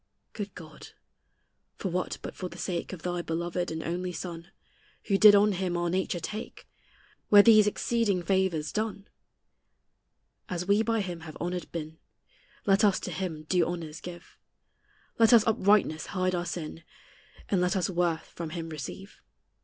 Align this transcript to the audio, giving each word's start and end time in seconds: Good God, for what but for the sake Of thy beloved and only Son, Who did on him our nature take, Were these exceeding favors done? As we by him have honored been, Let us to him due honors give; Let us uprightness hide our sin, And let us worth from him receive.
Good 0.33 0.55
God, 0.55 0.93
for 1.75 1.89
what 1.89 2.17
but 2.23 2.35
for 2.35 2.49
the 2.49 2.57
sake 2.57 2.91
Of 2.91 3.03
thy 3.03 3.21
beloved 3.21 3.69
and 3.69 3.83
only 3.83 4.11
Son, 4.11 4.49
Who 5.03 5.17
did 5.19 5.35
on 5.35 5.51
him 5.51 5.77
our 5.77 5.91
nature 5.91 6.19
take, 6.19 6.67
Were 7.29 7.43
these 7.43 7.67
exceeding 7.67 8.23
favors 8.23 8.71
done? 8.71 9.07
As 10.49 10.65
we 10.67 10.81
by 10.81 11.01
him 11.01 11.19
have 11.19 11.37
honored 11.39 11.71
been, 11.71 11.99
Let 12.65 12.83
us 12.83 12.99
to 13.01 13.11
him 13.11 13.43
due 13.43 13.67
honors 13.67 14.01
give; 14.01 14.39
Let 15.19 15.33
us 15.33 15.45
uprightness 15.45 16.07
hide 16.07 16.33
our 16.33 16.47
sin, 16.47 16.83
And 17.49 17.61
let 17.61 17.75
us 17.75 17.87
worth 17.87 18.25
from 18.25 18.49
him 18.49 18.69
receive. 18.69 19.21